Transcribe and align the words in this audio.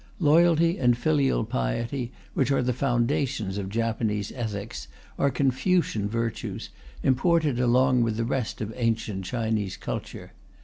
Loyalty 0.17 0.79
and 0.79 0.97
filial 0.97 1.45
piety, 1.45 2.11
which 2.33 2.49
are 2.51 2.63
the 2.63 2.73
foundations 2.73 3.59
of 3.59 3.69
Japanese 3.69 4.31
ethics, 4.31 4.87
are 5.19 5.29
Confucian 5.29 6.09
virtues, 6.09 6.71
imported 7.03 7.59
along 7.59 8.01
with 8.01 8.17
the 8.17 8.25
rest 8.25 8.61
of 8.61 8.73
ancient 8.75 9.25
Chinese 9.25 9.77
culture. 9.77 10.33